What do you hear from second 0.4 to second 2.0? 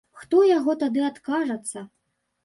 яго тады адкажацца.